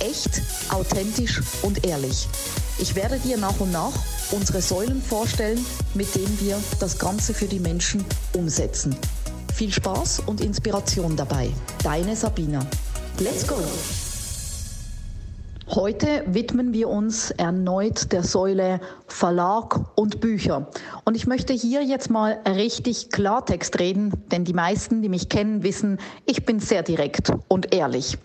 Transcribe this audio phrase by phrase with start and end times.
[0.00, 2.28] Echt, authentisch und ehrlich.
[2.78, 3.92] Ich werde dir nach und nach
[4.32, 8.96] unsere Säulen vorstellen, mit denen wir das Ganze für die Menschen umsetzen.
[9.54, 11.50] Viel Spaß und Inspiration dabei.
[11.82, 12.66] Deine Sabina.
[13.20, 13.56] Let's go!
[15.70, 20.68] Heute widmen wir uns erneut der Säule Verlag und Bücher.
[21.04, 25.62] Und ich möchte hier jetzt mal richtig Klartext reden, denn die meisten, die mich kennen,
[25.62, 28.18] wissen, ich bin sehr direkt und ehrlich.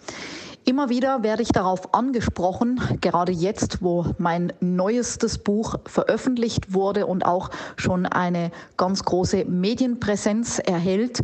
[0.70, 7.25] Immer wieder werde ich darauf angesprochen, gerade jetzt, wo mein neuestes Buch veröffentlicht wurde und
[7.25, 11.23] auch schon eine ganz große Medienpräsenz erhält.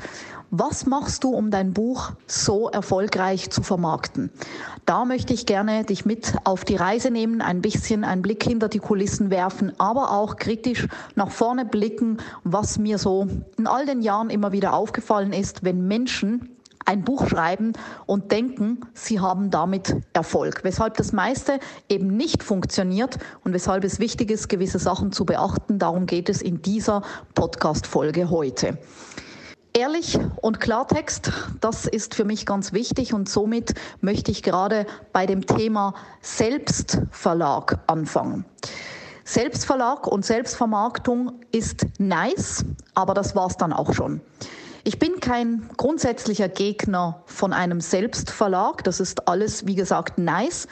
[0.50, 4.32] Was machst du, um dein Buch so erfolgreich zu vermarkten?
[4.88, 8.68] Da möchte ich gerne dich mit auf die Reise nehmen, ein bisschen einen Blick hinter
[8.68, 13.28] die Kulissen werfen, aber auch kritisch nach vorne blicken, was mir so
[13.60, 16.50] in all den Jahren immer wieder aufgefallen ist, wenn Menschen
[16.86, 17.74] ein Buch schreiben
[18.06, 20.64] und denken, sie haben damit Erfolg.
[20.64, 25.80] Weshalb das meiste eben nicht funktioniert und weshalb es wichtig ist, gewisse Sachen zu beachten.
[25.80, 27.02] Darum geht es in dieser
[27.34, 28.78] Podcast-Folge heute.
[29.74, 35.26] Ehrlich und Klartext, das ist für mich ganz wichtig und somit möchte ich gerade bei
[35.26, 38.46] dem Thema Selbstverlag anfangen.
[39.26, 42.64] Selbstverlag und Selbstvermarktung ist nice,
[42.94, 44.22] aber das war's dann auch schon.
[44.88, 48.84] Ich bin kein grundsätzlicher Gegner von einem Selbstverlag.
[48.84, 50.68] Das ist alles, wie gesagt, nice.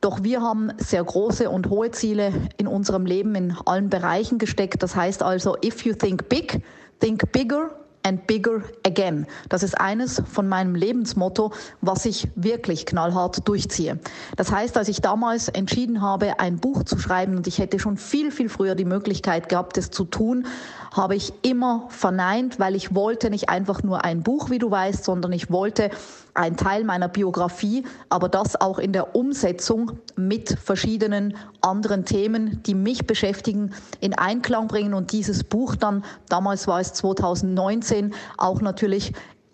[0.00, 4.82] Doch wir haben sehr große und hohe Ziele in unserem Leben in allen Bereichen gesteckt.
[4.82, 6.60] Das heißt also, if you think big,
[6.98, 7.70] think bigger
[8.02, 9.26] and bigger again.
[9.48, 14.00] Das ist eines von meinem Lebensmotto, was ich wirklich knallhart durchziehe.
[14.36, 17.96] Das heißt, als ich damals entschieden habe, ein Buch zu schreiben und ich hätte schon
[17.96, 20.46] viel, viel früher die Möglichkeit gehabt, es zu tun,
[20.92, 25.04] habe ich immer verneint, weil ich wollte nicht einfach nur ein Buch, wie du weißt,
[25.04, 25.90] sondern ich wollte
[26.34, 32.74] ein Teil meiner Biografie, aber das auch in der Umsetzung mit verschiedenen anderen Themen, die
[32.74, 39.12] mich beschäftigen, in Einklang bringen und dieses Buch dann, damals war es 2019, auch natürlich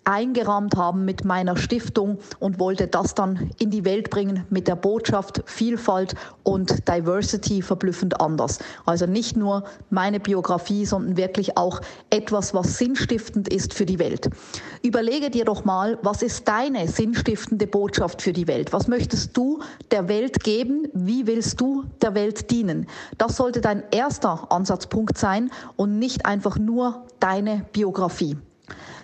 [0.09, 4.75] eingerahmt haben mit meiner Stiftung und wollte das dann in die Welt bringen mit der
[4.75, 8.57] Botschaft Vielfalt und Diversity verblüffend anders.
[8.87, 14.29] Also nicht nur meine Biografie, sondern wirklich auch etwas, was sinnstiftend ist für die Welt.
[14.81, 18.73] Überlege dir doch mal, was ist deine sinnstiftende Botschaft für die Welt?
[18.73, 19.59] Was möchtest du
[19.91, 20.87] der Welt geben?
[20.93, 22.87] Wie willst du der Welt dienen?
[23.19, 28.35] Das sollte dein erster Ansatzpunkt sein und nicht einfach nur deine Biografie.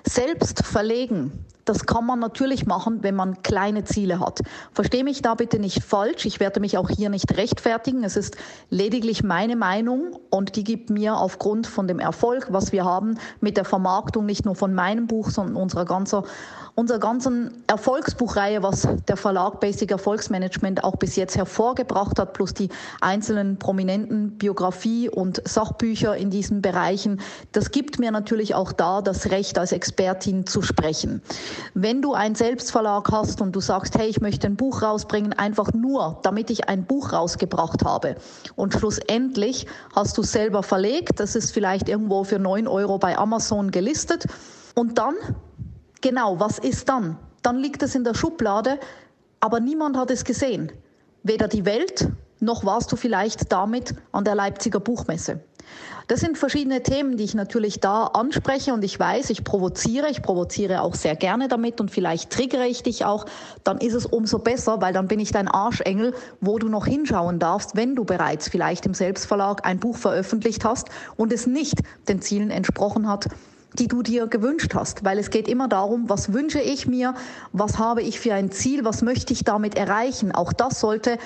[0.08, 4.42] Selbst verlegen, das kann man natürlich machen, wenn man kleine Ziele hat.
[4.72, 6.26] Verstehe mich da bitte nicht falsch.
[6.26, 8.04] Ich werde mich auch hier nicht rechtfertigen.
[8.04, 8.38] Es ist
[8.70, 13.58] lediglich meine Meinung und die gibt mir aufgrund von dem Erfolg, was wir haben mit
[13.58, 16.24] der Vermarktung nicht nur von meinem Buch, sondern unserer ganzen
[16.76, 22.70] unserer ganzen Erfolgsbuchreihe, was der Verlag Basic Erfolgsmanagement auch bis jetzt hervorgebracht hat, plus die
[23.00, 27.22] einzelnen prominenten Biografie- und Sachbücher in diesen Bereichen,
[27.54, 31.22] das gibt mir natürlich auch da das Recht, als Expertin zu sprechen.
[31.74, 35.72] Wenn du einen Selbstverlag hast und du sagst, hey, ich möchte ein Buch rausbringen, einfach
[35.72, 38.16] nur, damit ich ein Buch rausgebracht habe
[38.58, 43.72] und schlussendlich hast du selber verlegt, das ist vielleicht irgendwo für neun Euro bei Amazon
[43.72, 44.26] gelistet
[44.76, 45.16] und dann
[46.02, 47.18] Genau, was ist dann?
[47.42, 48.80] Dann liegt es in der Schublade,
[49.40, 50.72] aber niemand hat es gesehen.
[51.24, 55.42] Weder die Welt, noch warst du vielleicht damit an der Leipziger Buchmesse.
[56.08, 60.22] Das sind verschiedene Themen, die ich natürlich da anspreche und ich weiß, ich provoziere, ich
[60.22, 63.26] provoziere auch sehr gerne damit und vielleicht triggere ich dich auch,
[63.64, 67.40] dann ist es umso besser, weil dann bin ich dein Arschengel, wo du noch hinschauen
[67.40, 72.22] darfst, wenn du bereits vielleicht im Selbstverlag ein Buch veröffentlicht hast und es nicht den
[72.22, 73.28] Zielen entsprochen hat,
[73.74, 77.16] die du dir gewünscht hast, weil es geht immer darum, was wünsche ich mir,
[77.52, 80.32] was habe ich für ein Ziel, was möchte ich damit erreichen.
[80.34, 81.18] Auch das sollte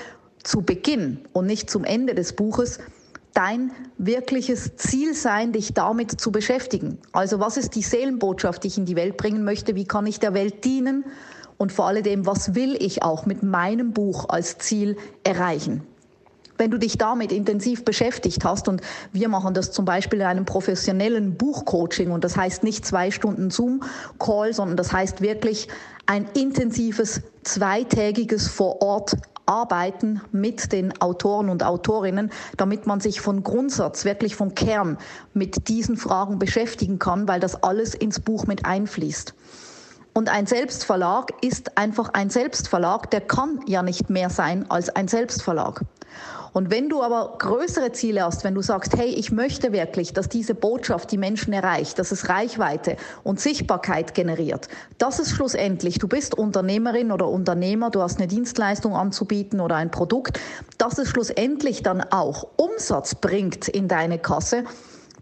[0.42, 2.78] zu Beginn und nicht zum Ende des Buches
[3.34, 6.98] dein wirkliches Ziel sein, dich damit zu beschäftigen.
[7.12, 9.74] Also was ist die Seelenbotschaft, die ich in die Welt bringen möchte?
[9.76, 11.04] Wie kann ich der Welt dienen?
[11.56, 15.82] Und vor allem, was will ich auch mit meinem Buch als Ziel erreichen?
[16.60, 18.82] wenn du dich damit intensiv beschäftigt hast, und
[19.12, 23.50] wir machen das zum Beispiel in einem professionellen Buchcoaching, und das heißt nicht zwei Stunden
[23.50, 25.68] Zoom-Call, sondern das heißt wirklich
[26.06, 29.16] ein intensives, zweitägiges vor Ort
[29.50, 34.96] arbeiten mit den Autoren und Autorinnen, damit man sich von Grundsatz, wirklich vom Kern
[35.34, 39.34] mit diesen Fragen beschäftigen kann, weil das alles ins Buch mit einfließt.
[40.12, 45.08] Und ein Selbstverlag ist einfach ein Selbstverlag, der kann ja nicht mehr sein als ein
[45.08, 45.84] Selbstverlag.
[46.52, 50.28] Und wenn du aber größere Ziele hast, wenn du sagst, hey, ich möchte wirklich, dass
[50.28, 54.68] diese Botschaft die Menschen erreicht, dass es Reichweite und Sichtbarkeit generiert,
[54.98, 59.90] dass es schlussendlich, du bist Unternehmerin oder Unternehmer, du hast eine Dienstleistung anzubieten oder ein
[59.90, 60.40] Produkt,
[60.78, 64.64] dass es schlussendlich dann auch Umsatz bringt in deine Kasse,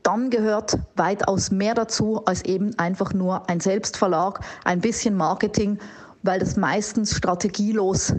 [0.02, 5.78] dann gehört weitaus mehr dazu als eben einfach nur ein Selbstverlag, ein bisschen Marketing,
[6.22, 8.14] weil das meistens strategielos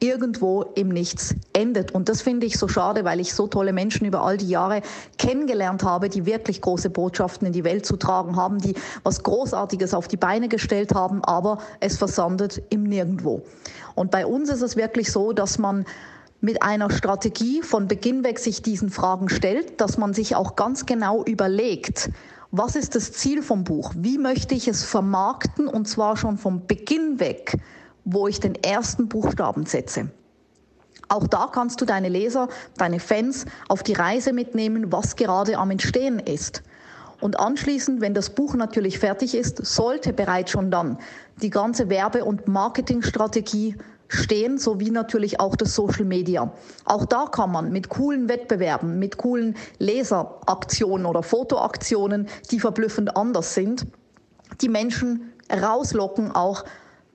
[0.00, 1.92] irgendwo im Nichts endet.
[1.92, 4.80] Und das finde ich so schade, weil ich so tolle Menschen über all die Jahre
[5.18, 9.94] kennengelernt habe, die wirklich große Botschaften in die Welt zu tragen haben, die was Großartiges
[9.94, 13.42] auf die Beine gestellt haben, aber es versandet im Nirgendwo.
[13.94, 15.84] Und bei uns ist es wirklich so, dass man
[16.40, 20.86] mit einer Strategie von Beginn weg sich diesen Fragen stellt, dass man sich auch ganz
[20.86, 22.10] genau überlegt,
[22.50, 23.92] was ist das Ziel vom Buch?
[23.96, 25.68] Wie möchte ich es vermarkten?
[25.68, 27.56] Und zwar schon vom Beginn weg,
[28.04, 30.10] wo ich den ersten Buchstaben setze.
[31.08, 35.70] Auch da kannst du deine Leser, deine Fans auf die Reise mitnehmen, was gerade am
[35.70, 36.62] Entstehen ist.
[37.20, 40.98] Und anschließend, wenn das Buch natürlich fertig ist, sollte bereits schon dann
[41.42, 43.76] die ganze Werbe- und Marketingstrategie
[44.08, 46.52] stehen, sowie natürlich auch das Social Media.
[46.84, 53.54] Auch da kann man mit coolen Wettbewerben, mit coolen Leseraktionen oder Fotoaktionen, die verblüffend anders
[53.54, 53.86] sind,
[54.60, 56.64] die Menschen rauslocken, auch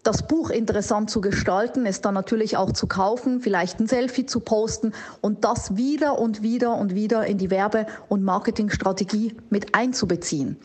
[0.06, 4.40] das Buch interessant zu gestalten, es dann natürlich auch zu kaufen, vielleicht ein Selfie zu
[4.40, 10.58] posten und das wieder und wieder und wieder in die Werbe- und Marketingstrategie mit einzubeziehen.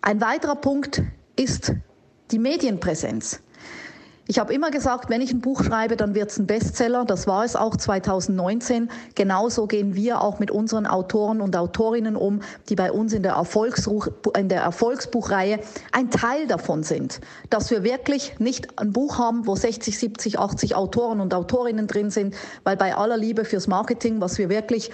[0.00, 1.02] Ein weiterer Punkt
[1.36, 1.72] ist
[2.30, 3.43] die Medienpräsenz.
[4.26, 7.04] Ich habe immer gesagt, wenn ich ein Buch schreibe, dann wird es ein Bestseller.
[7.04, 8.90] Das war es auch 2019.
[9.14, 12.40] Genauso gehen wir auch mit unseren Autoren und Autorinnen um,
[12.70, 13.36] die bei uns in der,
[14.38, 15.58] in der Erfolgsbuchreihe
[15.92, 17.20] ein Teil davon sind.
[17.50, 22.10] Dass wir wirklich nicht ein Buch haben, wo 60, 70, 80 Autoren und Autorinnen drin
[22.10, 22.34] sind,
[22.64, 24.90] weil bei aller Liebe fürs Marketing, was wir wirklich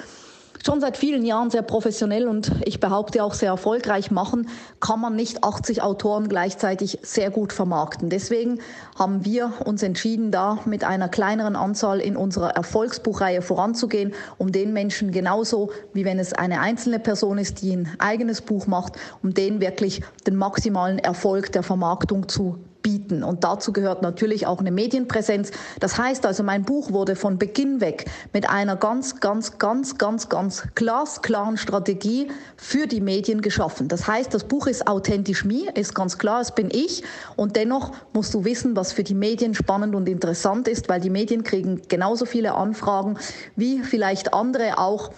[0.64, 4.48] schon seit vielen Jahren sehr professionell und ich behaupte auch sehr erfolgreich machen,
[4.80, 8.10] kann man nicht 80 Autoren gleichzeitig sehr gut vermarkten.
[8.10, 8.60] Deswegen
[8.98, 14.72] haben wir uns entschieden, da mit einer kleineren Anzahl in unserer Erfolgsbuchreihe voranzugehen, um den
[14.72, 19.34] Menschen genauso wie wenn es eine einzelne Person ist, die ein eigenes Buch macht, um
[19.34, 23.22] denen wirklich den maximalen Erfolg der Vermarktung zu bieten.
[23.22, 25.50] Und dazu gehört natürlich auch eine Medienpräsenz.
[25.80, 30.28] Das heißt also, mein Buch wurde von Beginn weg mit einer ganz, ganz, ganz, ganz,
[30.28, 33.88] ganz glasklaren Strategie für die Medien geschaffen.
[33.88, 37.02] Das heißt, das Buch ist authentisch mir, ist ganz klar, es bin ich.
[37.36, 41.10] Und dennoch musst du wissen, was für die Medien spannend und interessant ist, weil die
[41.10, 43.18] Medien kriegen genauso viele Anfragen
[43.56, 45.10] wie vielleicht andere auch,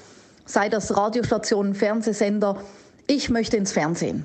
[0.44, 2.56] sei das Radiostationen, Fernsehsender.
[3.06, 4.24] Ich möchte ins Fernsehen.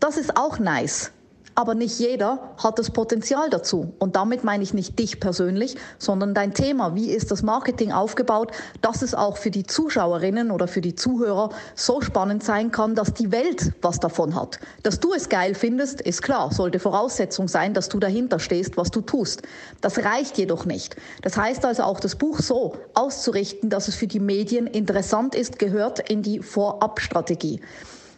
[0.00, 1.10] Das ist auch nice.
[1.56, 3.94] Aber nicht jeder hat das Potenzial dazu.
[3.98, 6.94] Und damit meine ich nicht dich persönlich, sondern dein Thema.
[6.94, 11.48] Wie ist das Marketing aufgebaut, dass es auch für die Zuschauerinnen oder für die Zuhörer
[11.74, 14.60] so spannend sein kann, dass die Welt was davon hat.
[14.82, 18.90] Dass du es geil findest, ist klar, sollte Voraussetzung sein, dass du dahinter stehst, was
[18.90, 19.40] du tust.
[19.80, 20.96] Das reicht jedoch nicht.
[21.22, 25.58] Das heißt also auch das Buch so auszurichten, dass es für die Medien interessant ist,
[25.58, 27.62] gehört in die Vorabstrategie.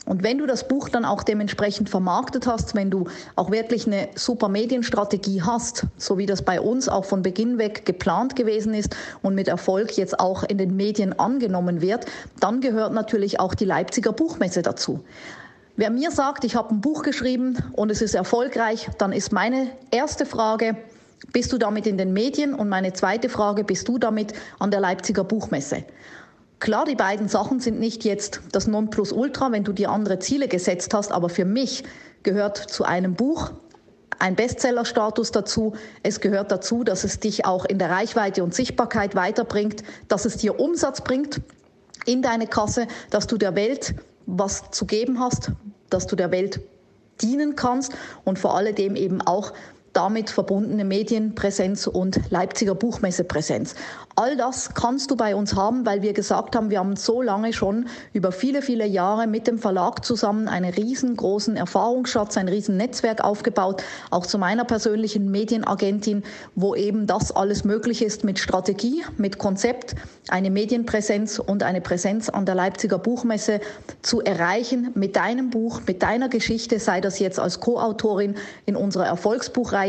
[0.08, 3.04] Und wenn du das Buch dann auch dementsprechend vermarktet hast, wenn du
[3.36, 7.84] auch wirklich eine super Medienstrategie hast, so wie das bei uns auch von Beginn weg
[7.84, 12.06] geplant gewesen ist und mit Erfolg jetzt auch in den Medien angenommen wird,
[12.40, 15.04] dann gehört natürlich auch die Leipziger Buchmesse dazu.
[15.76, 19.66] Wer mir sagt, ich habe ein Buch geschrieben und es ist erfolgreich, dann ist meine
[19.90, 20.74] erste Frage,
[21.34, 22.54] bist du damit in den Medien?
[22.54, 25.84] Und meine zweite Frage, bist du damit an der Leipziger Buchmesse?
[26.60, 30.92] Klar, die beiden Sachen sind nicht jetzt das Nonplusultra, wenn du dir andere Ziele gesetzt
[30.92, 31.84] hast, aber für mich
[32.24, 33.52] gehört zu einem Buch
[34.18, 35.74] ein Bestsellerstatus dazu.
[36.02, 40.36] Es gehört dazu, dass es dich auch in der Reichweite und Sichtbarkeit weiterbringt, dass es
[40.38, 41.40] dir Umsatz bringt
[42.06, 43.94] in deine Kasse, dass du der Welt
[44.26, 45.52] was zu geben hast,
[45.90, 46.60] dass du der Welt
[47.22, 47.92] dienen kannst
[48.24, 49.52] und vor alledem eben auch
[49.98, 53.74] damit verbundene Medienpräsenz und Leipziger Buchmessepräsenz.
[54.14, 57.52] All das kannst du bei uns haben, weil wir gesagt haben, wir haben so lange
[57.52, 63.24] schon über viele, viele Jahre mit dem Verlag zusammen einen riesengroßen Erfahrungsschatz, ein riesen Netzwerk
[63.24, 66.22] aufgebaut, auch zu meiner persönlichen Medienagentin,
[66.54, 69.96] wo eben das alles möglich ist mit Strategie, mit Konzept,
[70.28, 73.58] eine Medienpräsenz und eine Präsenz an der Leipziger Buchmesse
[74.02, 79.06] zu erreichen mit deinem Buch, mit deiner Geschichte, sei das jetzt als Co-Autorin in unserer
[79.06, 79.87] Erfolgsbuchreihe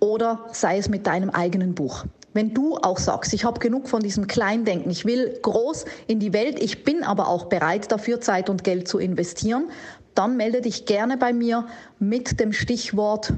[0.00, 2.04] oder sei es mit deinem eigenen Buch.
[2.34, 6.32] Wenn du auch sagst, ich habe genug von diesem Kleindenken, ich will groß in die
[6.32, 9.70] Welt, ich bin aber auch bereit dafür, Zeit und Geld zu investieren,
[10.14, 11.66] dann melde dich gerne bei mir
[11.98, 13.34] mit dem Stichwort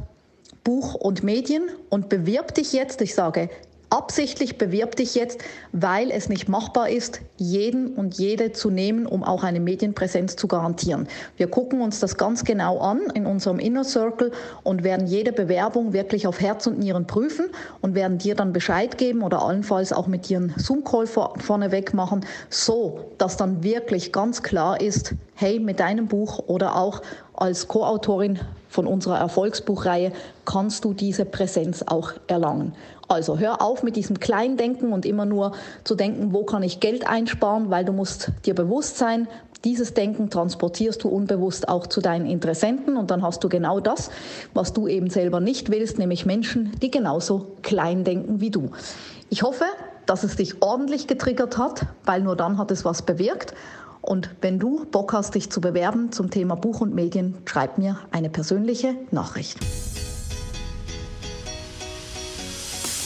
[0.63, 3.01] Buch und Medien und bewirb dich jetzt.
[3.03, 3.51] Ich sage
[3.95, 5.41] absichtlich bewirb dich jetzt,
[5.73, 10.49] weil es nicht machbar ist, jeden und jede zu nehmen, um auch eine Medienpräsenz zu
[10.49, 11.07] garantieren.
[11.37, 14.33] Wir gucken uns das ganz genau an in unserem Inner Circle
[14.65, 17.47] und werden jede Bewerbung wirklich auf Herz und Nieren prüfen
[17.81, 22.27] und werden dir dann Bescheid geben oder allenfalls auch mit dir einen Zoom-Call vorneweg machen,
[22.51, 27.01] so dass dann wirklich ganz klar ist, hey, mit deinem Buch oder auch
[27.35, 30.13] als Co-Autorin von unserer Erfolgsbuchreihe
[30.45, 32.75] kannst du diese Präsenz auch erlangen.
[33.09, 35.53] Also hör auf mit diesem Kleindenken und immer nur
[35.85, 39.29] zu denken, wo kann ich Geld einsparen, weil du musst dir bewusst sein,
[39.65, 44.11] dieses Denken transportierst du unbewusst auch zu deinen Interessenten und dann hast du genau das,
[44.53, 48.71] was du eben selber nicht willst, nämlich Menschen, die genauso klein denken wie du.
[49.31, 49.65] Ich hoffe,
[50.07, 53.55] dass es dich ordentlich getriggert hat, weil nur dann hat es was bewirkt.
[54.03, 57.99] Und wenn du Bock hast, dich zu bewerben zum Thema Buch und Medien, schreib mir
[58.11, 59.59] eine persönliche Nachricht.